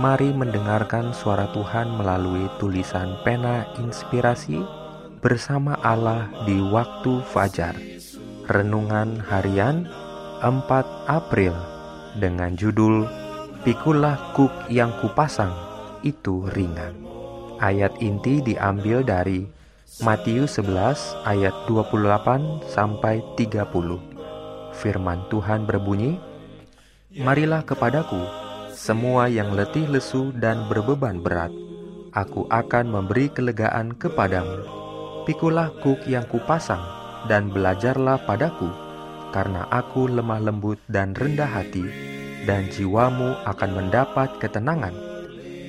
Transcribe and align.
Mari 0.00 0.32
mendengarkan 0.32 1.12
suara 1.12 1.52
Tuhan 1.52 2.00
melalui 2.00 2.48
tulisan 2.56 3.12
pena 3.28 3.68
inspirasi 3.76 4.64
bersama 5.20 5.76
Allah 5.84 6.32
di 6.48 6.56
waktu 6.64 7.20
fajar. 7.28 7.76
Renungan 8.48 9.20
harian 9.20 9.84
4 10.40 10.64
April 11.12 11.52
dengan 12.16 12.56
judul 12.56 13.04
Pikulah 13.68 14.32
kuk 14.32 14.50
yang 14.72 14.96
kupasang 15.04 15.52
itu 16.00 16.48
ringan. 16.56 16.96
Ayat 17.60 17.92
inti 18.00 18.40
diambil 18.40 19.04
dari 19.04 19.44
Matius 20.00 20.56
11 20.56 21.20
ayat 21.28 21.54
28 21.68 22.64
sampai 22.64 23.20
30. 23.36 24.72
Firman 24.72 25.20
Tuhan 25.28 25.68
berbunyi, 25.68 26.16
Marilah 27.12 27.60
kepadaku 27.60 28.41
semua 28.82 29.30
yang 29.30 29.54
letih 29.54 29.86
lesu 29.86 30.34
dan 30.34 30.66
berbeban 30.66 31.22
berat, 31.22 31.54
aku 32.10 32.50
akan 32.50 32.90
memberi 32.90 33.30
kelegaan 33.30 33.94
kepadamu. 33.94 34.66
Pikulah 35.22 35.70
kuk 35.86 36.02
yang 36.10 36.26
kupasang 36.26 36.82
dan 37.30 37.46
belajarlah 37.54 38.26
padaku, 38.26 38.66
karena 39.30 39.70
aku 39.70 40.10
lemah 40.10 40.42
lembut 40.42 40.82
dan 40.90 41.14
rendah 41.14 41.46
hati, 41.46 41.86
dan 42.42 42.66
jiwamu 42.74 43.38
akan 43.46 43.70
mendapat 43.70 44.34
ketenangan. 44.42 44.98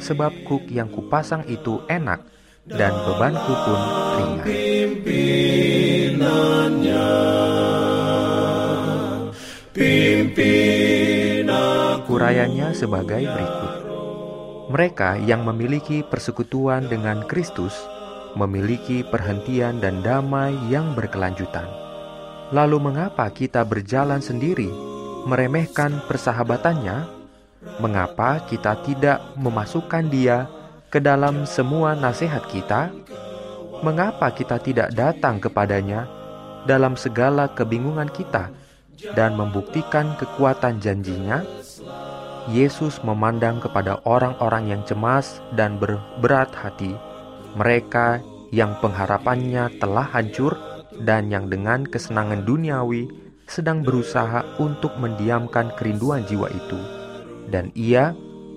Sebab 0.00 0.48
kuk 0.48 0.64
yang 0.72 0.88
kupasang 0.88 1.44
itu 1.52 1.84
enak, 1.92 2.24
dan 2.64 2.96
bebanku 3.04 3.52
pun 3.52 3.80
ringan. 4.16 4.48
Urayanya 12.12 12.76
sebagai 12.76 13.24
berikut. 13.24 13.72
Mereka 14.68 15.24
yang 15.24 15.48
memiliki 15.48 16.04
persekutuan 16.04 16.84
dengan 16.84 17.24
Kristus 17.24 17.72
memiliki 18.36 19.00
perhentian 19.00 19.80
dan 19.80 20.04
damai 20.04 20.52
yang 20.68 20.92
berkelanjutan. 20.92 21.64
Lalu 22.52 22.92
mengapa 22.92 23.32
kita 23.32 23.64
berjalan 23.64 24.20
sendiri, 24.20 24.68
meremehkan 25.24 26.04
persahabatannya? 26.04 27.24
Mengapa 27.80 28.44
kita 28.44 28.76
tidak 28.84 29.24
memasukkan 29.40 30.04
dia 30.12 30.52
ke 30.92 31.00
dalam 31.00 31.48
semua 31.48 31.96
nasihat 31.96 32.44
kita? 32.44 32.92
Mengapa 33.80 34.28
kita 34.36 34.60
tidak 34.60 34.92
datang 34.92 35.40
kepadanya 35.40 36.04
dalam 36.68 36.92
segala 36.92 37.48
kebingungan 37.48 38.12
kita 38.12 38.52
dan 39.16 39.32
membuktikan 39.32 40.12
kekuatan 40.20 40.76
janjinya? 40.76 41.40
Yesus 42.50 42.98
memandang 43.06 43.62
kepada 43.62 44.02
orang-orang 44.02 44.74
yang 44.74 44.82
cemas 44.82 45.38
dan 45.54 45.78
berberat 45.78 46.50
hati, 46.50 46.90
mereka 47.54 48.18
yang 48.50 48.74
pengharapannya 48.82 49.70
telah 49.78 50.10
hancur 50.10 50.58
dan 51.06 51.30
yang 51.30 51.46
dengan 51.46 51.86
kesenangan 51.86 52.42
duniawi 52.42 53.06
sedang 53.46 53.86
berusaha 53.86 54.42
untuk 54.58 54.90
mendiamkan 54.98 55.70
kerinduan 55.78 56.26
jiwa 56.26 56.50
itu. 56.50 56.78
Dan 57.46 57.70
ia 57.78 58.10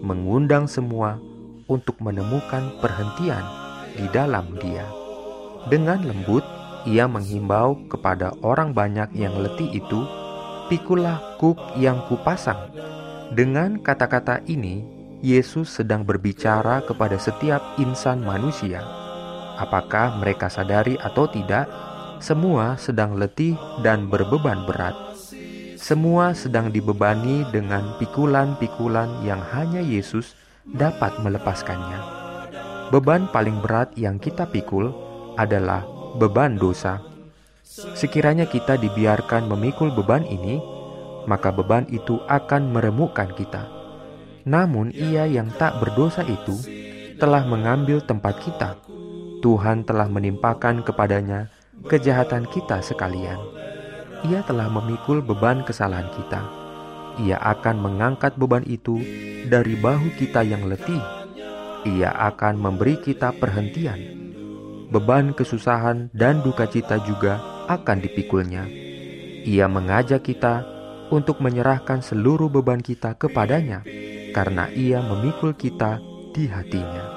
mengundang 0.00 0.64
semua 0.64 1.20
untuk 1.68 2.00
menemukan 2.00 2.80
perhentian 2.80 3.44
di 3.92 4.08
dalam 4.08 4.56
dia. 4.56 4.88
Dengan 5.68 6.00
lembut, 6.00 6.46
ia 6.88 7.04
menghimbau 7.04 7.76
kepada 7.92 8.32
orang 8.40 8.72
banyak 8.72 9.12
yang 9.12 9.36
letih 9.36 9.68
itu, 9.68 10.00
pikulah 10.72 11.20
kuk 11.36 11.58
yang 11.76 12.00
kupasang 12.08 12.72
dengan 13.34 13.82
kata-kata 13.82 14.44
ini, 14.46 14.86
Yesus 15.24 15.80
sedang 15.80 16.06
berbicara 16.06 16.84
kepada 16.84 17.16
setiap 17.16 17.58
insan 17.80 18.22
manusia. 18.22 18.84
Apakah 19.56 20.20
mereka 20.20 20.52
sadari 20.52 21.00
atau 21.00 21.26
tidak, 21.26 21.66
semua 22.20 22.76
sedang 22.76 23.16
letih 23.16 23.56
dan 23.80 24.06
berbeban 24.06 24.68
berat. 24.68 24.94
Semua 25.80 26.36
sedang 26.36 26.68
dibebani 26.70 27.42
dengan 27.50 27.96
pikulan-pikulan 27.98 29.24
yang 29.24 29.40
hanya 29.54 29.80
Yesus 29.80 30.36
dapat 30.66 31.16
melepaskannya. 31.22 32.00
Beban 32.90 33.26
paling 33.34 33.58
berat 33.62 33.90
yang 33.98 34.22
kita 34.22 34.46
pikul 34.46 34.94
adalah 35.34 35.82
beban 36.16 36.54
dosa. 36.54 37.02
Sekiranya 37.66 38.46
kita 38.48 38.78
dibiarkan 38.78 39.50
memikul 39.50 39.92
beban 39.92 40.24
ini, 40.24 40.75
maka 41.26 41.50
beban 41.52 41.86
itu 41.90 42.22
akan 42.30 42.72
meremukkan 42.72 43.34
kita. 43.34 43.66
Namun, 44.46 44.94
Ia 44.94 45.26
yang 45.26 45.50
tak 45.58 45.82
berdosa 45.82 46.22
itu 46.22 46.54
telah 47.18 47.42
mengambil 47.44 47.98
tempat 48.00 48.38
kita. 48.40 48.78
Tuhan 49.42 49.84
telah 49.84 50.06
menimpakan 50.06 50.86
kepadanya 50.86 51.50
kejahatan 51.86 52.46
kita 52.50 52.80
sekalian. 52.80 53.38
Ia 54.26 54.40
telah 54.46 54.66
memikul 54.70 55.20
beban 55.20 55.62
kesalahan 55.66 56.08
kita. 56.14 56.40
Ia 57.22 57.40
akan 57.40 57.76
mengangkat 57.80 58.36
beban 58.36 58.64
itu 58.68 59.00
dari 59.48 59.76
bahu 59.76 60.14
kita 60.18 60.44
yang 60.44 60.68
letih. 60.68 61.00
Ia 61.86 62.10
akan 62.34 62.58
memberi 62.58 62.98
kita 62.98 63.32
perhentian. 63.38 63.98
Beban 64.90 65.34
kesusahan 65.34 66.10
dan 66.14 66.42
duka 66.42 66.66
cita 66.66 67.00
juga 67.02 67.38
akan 67.70 67.98
dipikulnya. 68.02 68.66
Ia 69.46 69.70
mengajak 69.70 70.26
kita 70.26 70.75
untuk 71.10 71.38
menyerahkan 71.38 72.02
seluruh 72.02 72.50
beban 72.50 72.82
kita 72.82 73.14
kepadanya, 73.14 73.86
karena 74.34 74.70
Ia 74.74 75.02
memikul 75.02 75.54
kita 75.54 76.02
di 76.34 76.50
hatinya. 76.50 77.16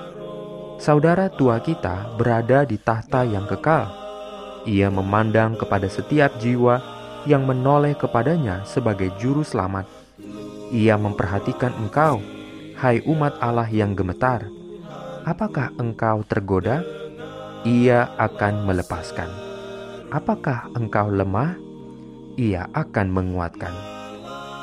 Saudara 0.79 1.27
tua 1.27 1.59
kita 1.59 2.15
berada 2.15 2.63
di 2.63 2.79
tahta 2.79 3.27
yang 3.27 3.43
kekal. 3.43 3.91
Ia 4.63 4.87
memandang 4.87 5.59
kepada 5.59 5.91
setiap 5.91 6.39
jiwa 6.39 6.79
yang 7.27 7.43
menoleh 7.43 7.99
kepadanya 7.99 8.63
sebagai 8.63 9.11
juru 9.19 9.43
selamat. 9.43 9.83
Ia 10.71 10.95
memperhatikan 10.95 11.75
engkau, 11.75 12.23
hai 12.79 13.03
umat 13.03 13.35
Allah 13.43 13.67
yang 13.67 13.91
gemetar. 13.91 14.47
Apakah 15.27 15.75
engkau 15.75 16.23
tergoda? 16.23 16.79
Ia 17.67 18.15
akan 18.15 18.63
melepaskan. 18.63 19.27
Apakah 20.15 20.71
engkau 20.79 21.11
lemah? 21.11 21.68
Ia 22.39 22.71
akan 22.71 23.07
menguatkan. 23.11 23.75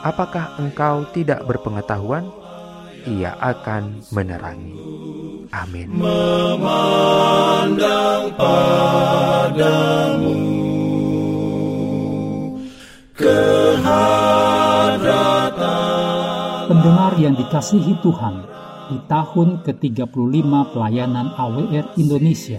Apakah 0.01 0.57
engkau 0.57 1.05
tidak 1.13 1.45
berpengetahuan? 1.45 2.25
Ia 3.05 3.37
akan 3.37 4.01
menerangi. 4.17 4.73
Amin. 5.53 5.93
Memandang 5.95 7.15
padamu 8.35 10.35
Pendengar 16.67 17.15
yang 17.17 17.39
dikasihi 17.39 18.03
Tuhan, 18.03 18.43
di 18.91 18.99
tahun 19.07 19.63
ke-35 19.63 20.51
pelayanan 20.75 21.31
AWR 21.39 21.95
Indonesia, 21.97 22.59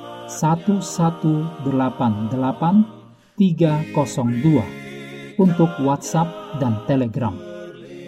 1188 0.31 1.59
302 3.35 5.35
untuk 5.35 5.67
WhatsApp 5.83 6.55
dan 6.63 6.79
Telegram. 6.87 7.35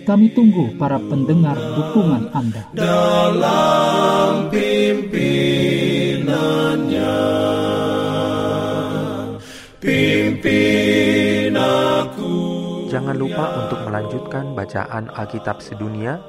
Kami 0.03 0.27
tunggu 0.31 0.71
para 0.79 0.99
pendengar 0.99 1.55
dukungan 1.55 2.29
Anda. 2.35 2.67
Dalam 2.75 4.49
pimpinannya, 4.51 7.15
pimpin 9.79 11.55
aku. 11.55 12.35
Jangan 12.91 13.15
lupa 13.19 13.45
untuk 13.63 13.79
melanjutkan 13.87 14.55
bacaan 14.55 15.09
Alkitab 15.11 15.59
sedunia. 15.59 16.19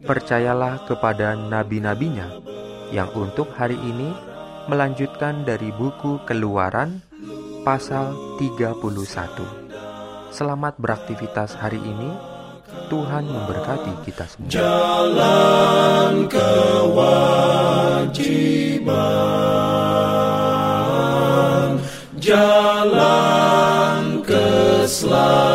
Percayalah 0.00 0.88
kepada 0.88 1.36
nabi-nabinya 1.36 2.40
yang 2.88 3.12
untuk 3.12 3.52
hari 3.52 3.76
ini 3.76 4.29
melanjutkan 4.70 5.42
dari 5.42 5.74
buku 5.74 6.22
Keluaran 6.22 7.02
pasal 7.66 8.14
31. 8.38 8.78
Selamat 10.30 10.78
beraktivitas 10.78 11.58
hari 11.58 11.82
ini. 11.82 12.14
Tuhan 12.86 13.26
memberkati 13.26 14.06
kita 14.06 14.30
semua. 14.30 14.46
Jalan 14.46 16.30
kewajiban. 16.30 17.02
Jalan 22.22 24.22
keselamatan. 24.22 25.49